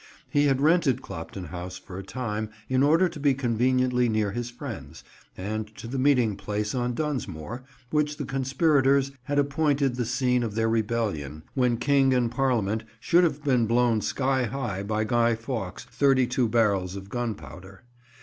[0.31, 4.49] He had rented Clopton House for a time, in order to be conveniently near his
[4.49, 5.03] friends,
[5.37, 10.55] and to the meeting place on Dunsmore, which the conspirators had appointed the scene of
[10.55, 15.83] their rebellion when King and Parliament should have been blown sky high by Guy Fawkes'
[15.83, 17.83] thirty two barrels of gunpowder.